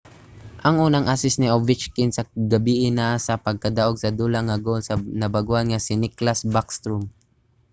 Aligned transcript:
ang 0.67 0.75
unang 0.87 1.05
assist 1.13 1.37
ni 1.39 1.47
ovechkin 1.57 2.09
sa 2.13 2.27
gabii 2.53 2.89
naa 2.97 3.15
sa 3.25 3.33
pagdaug-sa-dula 3.45 4.39
nga 4.43 4.61
goal 4.65 4.81
sa 4.83 5.29
bag-ohan 5.35 5.67
nga 5.69 5.83
si 5.85 5.93
nicklas 6.03 6.39
backstrom; 6.53 7.03